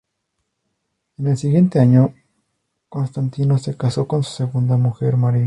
[1.19, 2.15] En el siguiente año,
[2.89, 5.39] Constantino se casó con su segunda mujer María.